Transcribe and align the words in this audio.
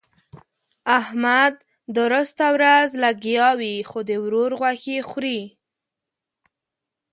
احمد 0.99 1.53
درسته 1.97 2.45
ورځ 2.55 2.89
لګيا 3.03 3.47
وي؛ 3.59 3.75
د 4.09 4.11
ورور 4.23 4.51
غوښې 4.59 4.97
خوري. 5.09 5.41